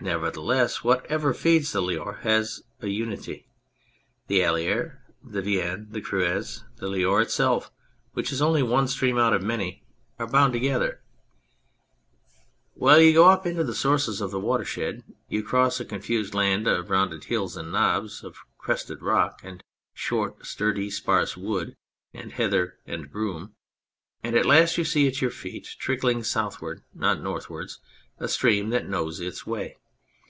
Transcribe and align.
Nevertheless, 0.00 0.84
what 0.84 1.04
ever 1.06 1.34
feeds 1.34 1.72
the 1.72 1.80
Loire 1.82 2.20
has 2.22 2.62
a 2.80 2.86
unity. 2.86 3.48
The 4.28 4.44
Allier, 4.44 5.02
the 5.24 5.42
Vienne, 5.42 5.88
the 5.90 6.00
Creuse, 6.00 6.62
the 6.76 6.86
Loire 6.86 7.20
itself 7.22 7.72
(which 8.12 8.30
is 8.30 8.40
only 8.40 8.62
one 8.62 8.86
stream 8.86 9.18
out 9.18 9.32
of 9.32 9.42
many) 9.42 9.82
are 10.16 10.28
bound 10.28 10.52
together. 10.52 11.02
78 11.02 11.02
On 11.02 11.02
the 11.02 11.30
Air 11.34 11.90
of 11.98 12.34
the 12.38 12.42
Dordogne 12.44 12.80
Well, 12.84 13.00
you 13.00 13.12
go 13.12 13.28
up 13.28 13.46
into 13.46 13.64
the 13.64 13.74
sources 13.74 14.20
of 14.20 14.30
the 14.30 14.38
watershed, 14.38 15.02
you 15.28 15.42
cross 15.42 15.80
a 15.80 15.84
confused 15.84 16.32
land 16.32 16.68
of 16.68 16.90
rounded 16.90 17.24
hills 17.24 17.56
and 17.56 17.72
knobs 17.72 18.22
of 18.22 18.38
crested 18.56 19.02
rock 19.02 19.40
and 19.42 19.64
short, 19.94 20.46
sturdy, 20.46 20.90
sparse 20.90 21.36
wood 21.36 21.74
and 22.14 22.32
heather 22.34 22.78
and 22.86 23.10
broom, 23.10 23.56
and 24.22 24.36
at 24.36 24.46
last 24.46 24.78
you 24.78 24.84
see 24.84 25.08
at 25.08 25.20
your 25.20 25.32
feet, 25.32 25.66
trickling 25.80 26.22
southward, 26.22 26.84
not 26.94 27.20
northwards, 27.20 27.80
a 28.18 28.28
stream 28.28 28.70
that 28.70 28.88
knows 28.88 29.18
its 29.18 29.44
way. 29.44 29.74